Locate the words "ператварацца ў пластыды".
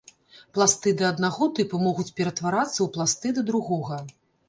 2.23-3.49